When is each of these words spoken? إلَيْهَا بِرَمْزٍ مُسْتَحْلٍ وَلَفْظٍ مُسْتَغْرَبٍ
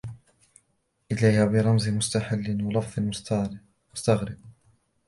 إلَيْهَا 1.11 1.45
بِرَمْزٍ 1.45 1.87
مُسْتَحْلٍ 1.89 2.63
وَلَفْظٍ 2.63 2.99
مُسْتَغْرَبٍ 3.93 4.37